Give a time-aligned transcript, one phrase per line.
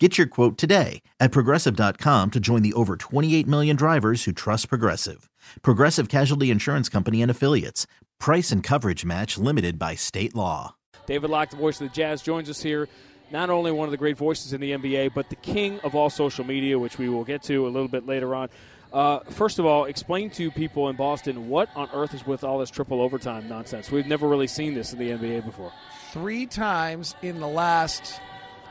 [0.00, 4.68] Get your quote today at progressive.com to join the over 28 million drivers who trust
[4.68, 5.30] Progressive.
[5.62, 7.86] Progressive Casualty Insurance Company and Affiliates.
[8.18, 10.74] Price and coverage match limited by state law.
[11.06, 12.88] David Locke, the voice of the Jazz, joins us here.
[13.30, 16.10] Not only one of the great voices in the NBA, but the king of all
[16.10, 18.48] social media, which we will get to a little bit later on.
[18.92, 22.58] Uh, first of all, explain to people in Boston what on earth is with all
[22.58, 23.92] this triple overtime nonsense.
[23.92, 25.72] We've never really seen this in the NBA before.
[26.12, 28.20] Three times in the last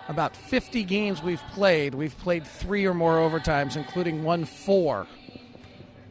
[0.07, 5.07] about 50 games we've played, we've played three or more overtimes, including one four.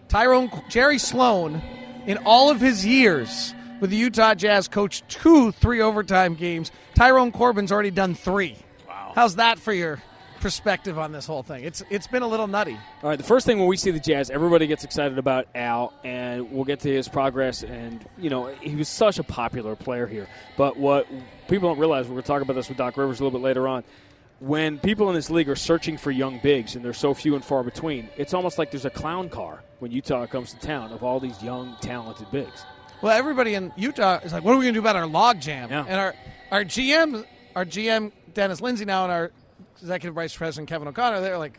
[0.09, 1.63] Tyrone Jerry Sloan,
[2.07, 6.71] in all of his years with the Utah Jazz, coached two three overtime games.
[6.95, 8.57] Tyrone Corbin's already done three.
[8.87, 9.13] Wow.
[9.15, 10.03] How's that for your
[10.41, 11.65] perspective on this whole thing?
[11.65, 12.79] It's it's been a little nutty.
[13.03, 15.93] All right, the first thing when we see the Jazz, everybody gets excited about Al,
[16.05, 17.63] and we'll get to his progress.
[17.63, 20.29] And you know, he was such a popular player here.
[20.57, 21.07] But what
[21.53, 23.45] people don't realize, we're going to talk about this with Doc Rivers a little bit
[23.45, 23.85] later on
[24.41, 27.45] when people in this league are searching for young bigs and they're so few and
[27.45, 31.05] far between, it's almost like there's a clown car when Utah comes to town of
[31.05, 32.65] all these young, talented bigs.
[33.03, 35.41] Well, everybody in Utah is like, "What are we going to do about our log
[35.41, 35.85] jam?" Yeah.
[35.87, 36.15] And our
[36.51, 39.31] our GM, our GM Dennis Lindsay now, and our
[39.81, 41.59] executive vice president Kevin O'Connor, they're like,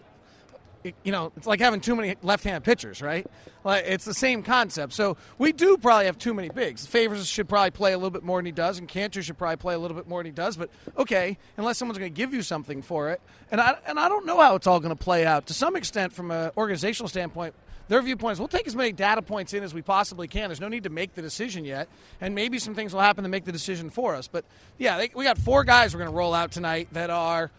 [1.04, 3.26] you know, it's like having too many left-hand pitchers, right?
[3.64, 4.94] Like it's the same concept.
[4.94, 6.86] So we do probably have too many bigs.
[6.86, 9.58] Favors should probably play a little bit more than he does, and Kanter should probably
[9.58, 10.58] play a little bit more than he does.
[10.58, 14.10] But okay, unless someone's going to give you something for it, and I and I
[14.10, 15.48] don't know how it's all going to play out.
[15.48, 17.56] To some extent, from an organizational standpoint,
[17.88, 20.50] their viewpoint is we'll take as many data points in as we possibly can.
[20.50, 21.90] There's no need to make the decision yet,
[22.22, 24.28] and maybe some things will happen to make the decision for us.
[24.28, 24.46] But
[24.78, 27.52] yeah, they, we got four guys we're going to roll out tonight that are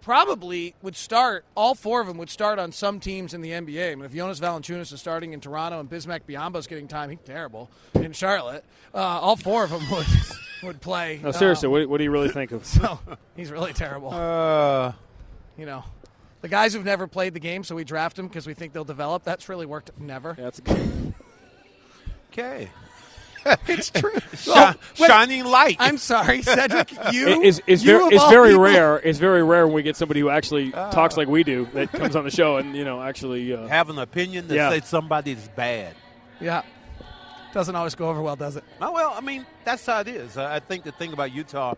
[0.00, 1.44] probably would start.
[1.54, 3.92] All four of them would start on some teams in the NBA.
[3.92, 7.18] I mean, if Jonas Valanciunas is starting in Toronto and Bismack Biyombo's getting time, he's
[7.24, 8.64] terrible in Charlotte.
[8.94, 10.06] Uh, all four of them would
[10.62, 11.20] would play.
[11.22, 12.64] No, seriously, Um, what, what do you really think of?
[12.66, 12.98] so
[13.36, 14.10] he's really terrible.
[14.12, 14.92] Uh,
[15.56, 15.84] you know,
[16.40, 18.84] the guys who've never played the game, so we draft them because we think they'll
[18.84, 19.24] develop.
[19.24, 19.90] That's really worked.
[19.98, 20.34] Never.
[20.38, 21.12] Yeah, that's a,
[22.32, 22.70] okay.
[23.68, 24.12] It's true.
[24.36, 25.76] Shi- Well, wait, shining light.
[25.78, 26.90] I'm sorry, Cedric.
[27.12, 28.98] You it's, it's, you very, of very people- rare.
[28.98, 32.16] It's very rare when we get somebody who actually talks like we do that comes
[32.16, 33.52] on the show and you know actually.
[33.52, 34.70] Uh, Have an opinion that Yeah.
[34.70, 35.94] says somebody's bad.
[36.40, 36.62] Yeah.
[37.52, 38.64] Doesn't always go over well, does it?
[38.80, 40.36] Oh, well, I mean, that's how it is.
[40.36, 41.74] I I think the thing about Utah,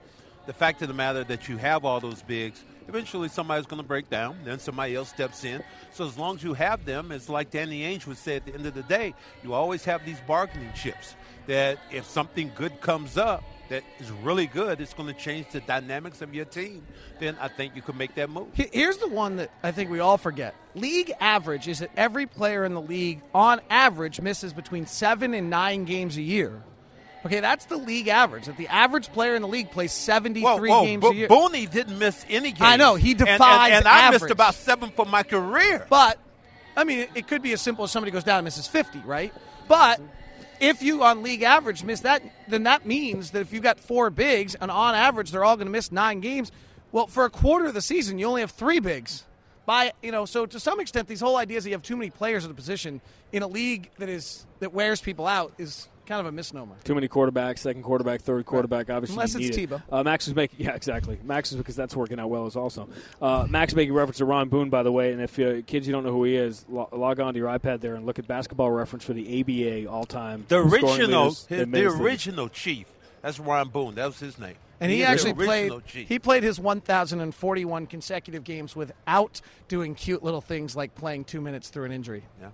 [0.46, 3.86] the fact of the matter that you have all those bigs, eventually somebody's going to
[3.86, 5.62] break down, then somebody else steps in.
[5.92, 8.52] So as long as you have them, it's like Danny Ainge would say at the
[8.54, 9.14] end of the day,
[9.44, 11.14] you always have these bargaining chips
[11.46, 15.60] that if something good comes up that is really good, it's going to change the
[15.60, 16.84] dynamics of your team,
[17.20, 18.48] then I think you can make that move.
[18.54, 20.54] Here's the one that I think we all forget.
[20.74, 25.50] League average is that every player in the league, on average, misses between seven and
[25.50, 26.62] nine games a year.
[27.24, 28.46] Okay, that's the league average.
[28.46, 31.28] That the average player in the league plays 73 Whoa, whoa, games Bo- a year.
[31.28, 32.62] Booney didn't miss any games.
[32.62, 35.86] I know, he And- and- defies And, I missed about seven for my career.
[35.90, 36.18] But
[36.76, 39.00] I mean, it, it could be as simple as somebody goes down and misses 50,
[39.00, 39.34] right?
[39.68, 40.00] But
[40.60, 44.10] if you on league average miss that, then that means that if you got four
[44.10, 46.52] bigs and on average they're all going to miss nine games,
[46.92, 49.24] well, for a quarter of the season you only have three bigs.
[49.66, 52.10] By you know, so to some extent, these whole ideas that you have too many
[52.10, 53.00] players at a position
[53.32, 56.74] in a league that is that wears people out is kind of a misnomer.
[56.82, 58.90] Too many quarterbacks, second quarterback, third quarterback.
[58.90, 59.70] Obviously, Unless you it's need it.
[59.70, 59.82] Tebow.
[59.90, 61.20] Uh, Max is making, yeah, exactly.
[61.22, 62.88] Max is because that's working out well as also.
[63.22, 65.12] Uh, Max making reference to Ron Boone, by the way.
[65.12, 67.48] And if uh, kids you don't know who he is, lo- log on to your
[67.48, 70.44] iPad there and look at basketball reference for the ABA all-time.
[70.48, 72.02] The original, leaders in the men's league.
[72.02, 72.88] original chief.
[73.22, 73.94] That's Ron Boone.
[73.94, 74.56] That was his name.
[74.80, 75.72] And he is the actually played.
[75.86, 76.08] chief.
[76.08, 81.68] He played his 1,041 consecutive games without doing cute little things like playing two minutes
[81.68, 82.24] through an injury.
[82.40, 82.48] Yeah.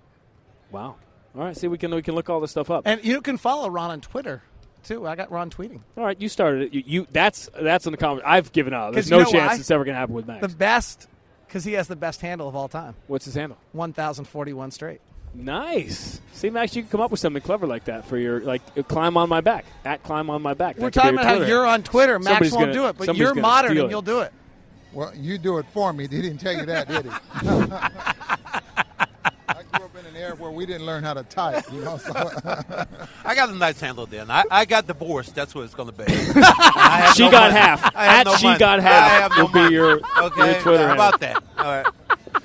[0.69, 0.97] Wow.
[1.37, 2.83] All right, see, we can we can look all this stuff up.
[2.85, 4.41] And you can follow Ron on Twitter
[4.83, 5.05] too.
[5.07, 5.81] I got Ron tweeting.
[5.97, 6.73] all right, you started it.
[6.73, 8.23] You, you that's that's in the comment.
[8.25, 8.93] I've given up.
[8.93, 9.55] There's no you know chance why?
[9.59, 10.41] it's ever going to happen with Max.
[10.41, 11.07] The best
[11.47, 12.95] because he has the best handle of all time.
[13.07, 13.57] What's his handle?
[13.73, 14.99] 1,041 straight.
[15.33, 16.19] Nice.
[16.33, 18.81] See, Max, you can come up with something clever like that for your like uh,
[18.83, 20.77] climb on my back at climb on my back.
[20.77, 22.17] We're That talking your about how you're on Twitter.
[22.17, 23.89] Max Somebody's won't gonna- do it, but you're modern and it.
[23.91, 24.33] you'll do it.
[24.93, 26.07] Well, you do it for me.
[26.07, 27.11] He didn't tell you that, did he?
[29.49, 31.97] I grew up in an era where we didn't learn how to type, you know.
[31.97, 32.11] So
[33.25, 34.29] I got a nice handle then.
[34.29, 35.35] I, I got divorced.
[35.35, 36.05] That's what it's going to be.
[37.15, 37.53] She no got money.
[37.59, 37.95] half.
[37.95, 38.59] I At no she money.
[38.59, 40.51] got half no will be your- okay.
[40.51, 40.93] your Twitter How handle.
[41.07, 41.43] about that?
[41.57, 41.87] All right.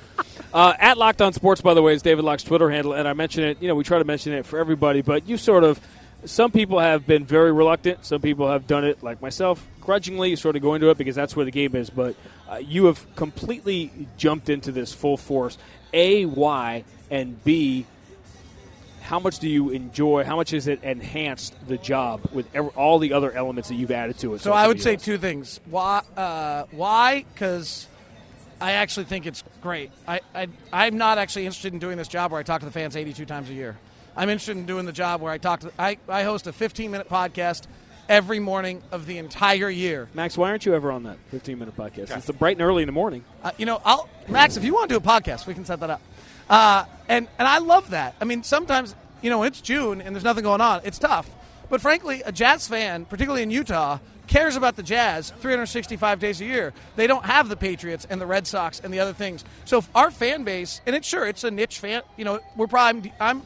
[0.53, 3.13] Uh, at Locked On Sports, by the way, is David Locke's Twitter handle, and I
[3.13, 3.57] mention it.
[3.59, 5.79] You know, we try to mention it for everybody, but you sort of
[6.25, 8.05] some people have been very reluctant.
[8.05, 11.35] Some people have done it, like myself, grudgingly, sort of going to it because that's
[11.35, 11.89] where the game is.
[11.89, 12.15] But
[12.49, 15.57] uh, you have completely jumped into this full force.
[15.93, 17.85] A, why, and B,
[19.01, 20.23] how much do you enjoy?
[20.23, 23.91] How much has it enhanced the job with ev- all the other elements that you've
[23.91, 24.41] added to it?
[24.41, 25.59] So I would say two things.
[25.69, 26.01] Why?
[26.15, 27.25] Uh, why?
[27.33, 27.87] Because
[28.61, 29.91] I actually think it's great.
[30.07, 32.71] I, I I'm not actually interested in doing this job where I talk to the
[32.71, 33.77] fans 82 times a year.
[34.15, 35.71] I'm interested in doing the job where I talk to.
[35.77, 37.63] I, I host a 15 minute podcast
[38.09, 40.09] every morning of the entire year.
[40.13, 42.15] Max, why aren't you ever on that 15 minute podcast?
[42.15, 43.23] It's the bright and early in the morning.
[43.43, 45.79] Uh, you know, I'll Max, if you want to do a podcast, we can set
[45.79, 46.01] that up.
[46.49, 48.15] Uh, and and I love that.
[48.21, 51.29] I mean, sometimes you know it's June and there's nothing going on, it's tough.
[51.69, 56.45] But frankly, a Jazz fan, particularly in Utah, cares about the Jazz 365 days a
[56.45, 56.73] year.
[56.95, 59.43] They don't have the Patriots and the Red Sox and the other things.
[59.65, 62.03] So if our fan base, and it's sure it's a niche fan.
[62.17, 63.41] You know, we're probably I'm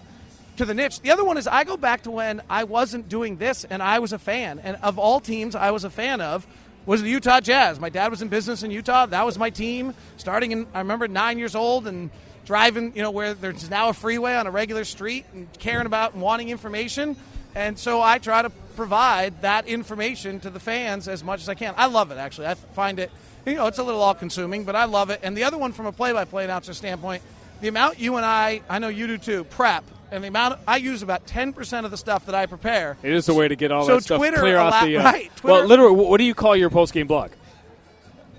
[0.57, 1.00] to the niche.
[1.01, 4.00] The other one is I go back to when I wasn't doing this and I
[4.00, 4.59] was a fan.
[4.59, 6.45] And of all teams I was a fan of
[6.86, 7.80] was the Utah Jazz.
[7.80, 9.06] My dad was in business in Utah.
[9.06, 12.09] That was my team starting in I remember 9 years old and
[12.45, 16.13] driving, you know, where there's now a freeway on a regular street and caring about
[16.13, 17.15] and wanting information.
[17.56, 21.56] And so I try to provide that information to the fans as much as I
[21.56, 21.74] can.
[21.77, 22.48] I love it actually.
[22.48, 23.12] I find it
[23.45, 25.21] you know, it's a little all consuming, but I love it.
[25.24, 27.24] And the other one from a play by play announcer standpoint,
[27.62, 30.59] the amount you and I, I know you do too, prep and the amount of,
[30.68, 32.98] I use about ten percent of the stuff that I prepare.
[33.04, 34.98] It is a way to get all So that stuff Twitter clear allow- off the.
[34.98, 37.31] Uh, right, well, literally, what do you call your post game blog?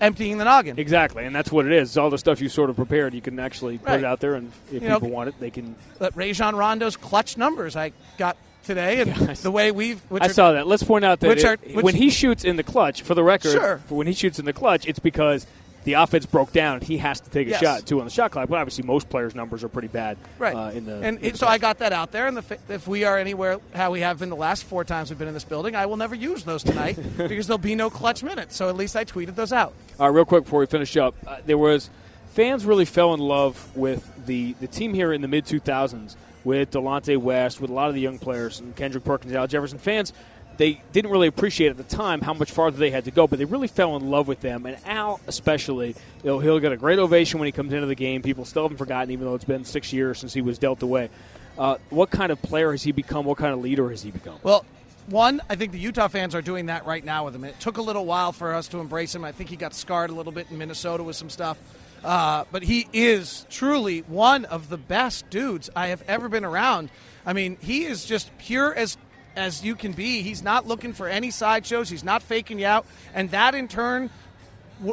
[0.00, 0.78] Emptying the noggin.
[0.78, 1.98] Exactly, and that's what it is.
[1.98, 3.14] All the stuff you sort of prepared.
[3.14, 5.50] You can actually put it out there, and if You know, people want it, they
[5.50, 5.74] can.
[5.98, 9.98] But Rajon Rondo's clutch numbers I got today, and the way we've.
[10.08, 10.68] Which I are- saw that.
[10.68, 13.16] Let's point out that which it- are- which- when he shoots in the clutch, for
[13.16, 13.80] the record, Sure.
[13.88, 15.48] when he shoots in the clutch, it's because
[15.84, 16.80] the offense broke down.
[16.80, 17.60] He has to take a Yes.
[17.60, 18.48] shot too on the shot clock.
[18.48, 20.18] But obviously, most players' numbers are pretty bad.
[20.38, 20.54] Right.
[20.54, 22.86] Uh, in the and in the so I got that out there, and the, if
[22.86, 25.44] we are anywhere how we have been the last four times we've been in this
[25.44, 28.56] building, I will never use those tonight because there'll be no clutch minutes.
[28.56, 29.72] So at least I tweeted those out.
[29.98, 31.90] All right, real quick before we finish up, uh, there was
[32.34, 36.70] fans really fell in love with the, the team here in the mid 2000s with
[36.70, 39.76] Delonte West, with a lot of the young players, and Kendrick Perkins, Al Jefferson.
[39.78, 40.12] Fans,
[40.58, 43.38] they didn't really appreciate at the time how much farther they had to go, but
[43.38, 44.66] they really fell in love with them.
[44.66, 47.94] And Al, especially, you know, he'll get a great ovation when he comes into the
[47.94, 48.22] game.
[48.22, 51.10] People still haven't forgotten, even though it's been six years since he was dealt away.
[51.56, 53.24] Uh, what kind of player has he become?
[53.24, 54.38] What kind of leader has he become?
[54.42, 54.64] Well,
[55.06, 57.44] one, I think the Utah fans are doing that right now with him.
[57.44, 59.24] It took a little while for us to embrace him.
[59.24, 61.58] I think he got scarred a little bit in Minnesota with some stuff.
[62.04, 66.90] Uh, but he is truly one of the best dudes I have ever been around.
[67.24, 68.96] I mean, he is just pure as
[69.38, 70.22] as you can be.
[70.22, 71.88] He's not looking for any sideshows.
[71.88, 74.10] He's not faking you out, and that in turn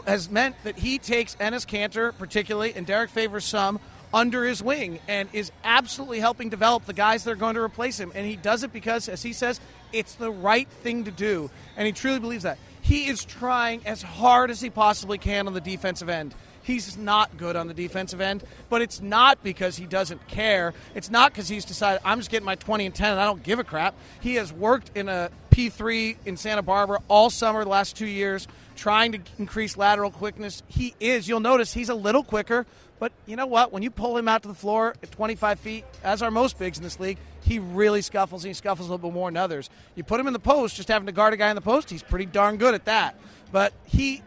[0.07, 3.79] has meant that he takes Enes Kanter, particularly, and Derrick Favors some
[4.13, 7.99] under his wing and is absolutely helping develop the guys that are going to replace
[7.99, 8.11] him.
[8.15, 9.59] And he does it because, as he says,
[9.91, 11.51] it's the right thing to do.
[11.75, 12.57] And he truly believes that.
[12.81, 16.33] He is trying as hard as he possibly can on the defensive end.
[16.65, 20.73] He's not good on the defensive end, but it's not because he doesn't care.
[20.95, 23.43] It's not because he's decided, I'm just getting my 20 and 10 and I don't
[23.43, 23.93] give a crap.
[24.19, 28.47] He has worked in a P3 in Santa Barbara all summer, the last two years,
[28.75, 30.63] trying to increase lateral quickness.
[30.67, 31.27] He is.
[31.27, 32.65] You'll notice he's a little quicker,
[32.97, 33.71] but you know what?
[33.71, 36.79] When you pull him out to the floor at 25 feet, as are most bigs
[36.79, 39.69] in this league, he really scuffles and he scuffles a little bit more than others.
[39.93, 41.91] You put him in the post, just having to guard a guy in the post,
[41.91, 43.19] he's pretty darn good at that.
[43.51, 44.23] But he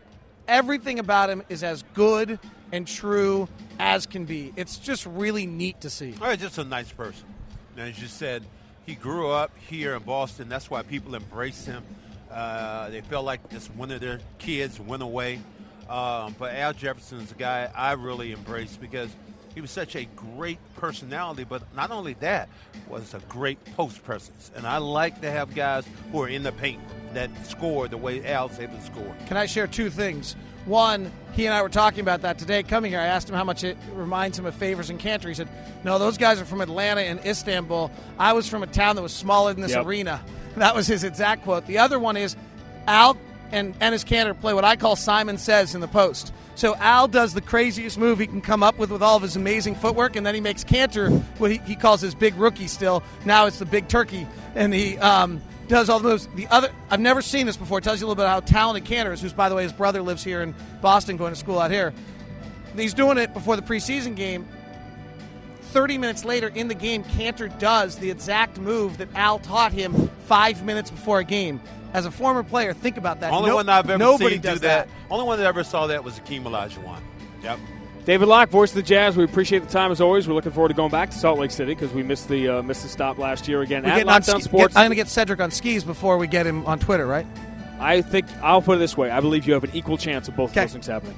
[0.48, 2.40] everything about him is as good
[2.72, 4.52] and true as can be.
[4.56, 6.14] It's just really neat to see.
[6.20, 7.26] Well, just a nice person.
[7.76, 8.44] And as you said,
[8.86, 10.48] he grew up here in Boston.
[10.48, 11.84] That's why people embrace him.
[12.30, 15.40] Uh, they felt like just one of their kids went away.
[15.88, 19.10] Um, but Al Jefferson is a guy I really embrace because
[19.54, 21.44] he was such a great personality.
[21.44, 22.48] But not only that,
[22.88, 24.50] was a great post presence.
[24.54, 26.80] And I like to have guys who are in the paint
[27.14, 29.14] that score the way Al's able to score.
[29.26, 30.36] Can I share two things?
[30.66, 32.62] One, he and I were talking about that today.
[32.62, 35.28] Coming here, I asked him how much it reminds him of Favors and Kanter.
[35.28, 35.48] He said,
[35.84, 37.90] "No, those guys are from Atlanta and Istanbul.
[38.18, 39.86] I was from a town that was smaller than this Yep.
[39.86, 40.20] arena."
[40.56, 41.66] That was his exact quote.
[41.66, 42.34] The other one is,
[42.88, 43.16] Al
[43.52, 46.32] and Enes Kanter play what I call Simon Says in the post.
[46.56, 49.36] So Al does the craziest move he can come up with with all of his
[49.36, 52.66] amazing footwork, and then he makes Kanter what he, he calls his big rookie.
[52.66, 56.28] Still, now it's the big turkey, and he um, does all the moves.
[56.34, 57.78] The other, I've never seen this before.
[57.78, 59.20] It tells you a little bit about how talented Kanter is.
[59.20, 61.92] Who's, by the way, his brother lives here in Boston, going to school out here.
[62.76, 64.46] He's doing it before the preseason game.
[65.72, 70.10] 30 minutes later in the game, Kanter does the exact move that Al taught him
[70.26, 71.60] five minutes before a game.
[71.92, 73.32] As a former player, think about that.
[73.32, 74.88] Only No- one I've ever nobody seen does do that.
[75.10, 77.00] Only one that ever saw that was Akeem Olajuwon.
[77.42, 77.58] Yep.
[78.08, 79.18] David Locke, voice of the Jazz.
[79.18, 80.26] We appreciate the time as always.
[80.26, 82.62] We're looking forward to going back to Salt Lake City because we missed the uh,
[82.62, 83.82] missed the stop last year again.
[83.82, 85.84] We're At getting on Lockdown ski- Sports, get- I'm going to get Cedric on skis
[85.84, 87.26] before we get him on Twitter, right?
[87.78, 90.36] I think I'll put it this way: I believe you have an equal chance of
[90.36, 90.64] both of Okay.
[90.64, 91.16] those things happening.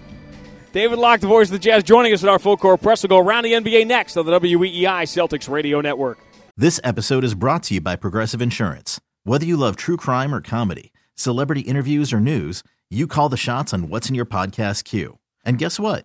[0.72, 3.04] David Locke, the voice of the Jazz, joining us at our full court press.
[3.04, 6.18] We'll go around the NBA next on the WEEI Celtics Radio Network.
[6.56, 9.00] This episode is brought to you by Progressive Insurance.
[9.22, 13.72] Whether you love true crime or comedy, celebrity interviews or news, you call the shots
[13.72, 15.18] on what's in your podcast queue.
[15.44, 16.04] And guess what?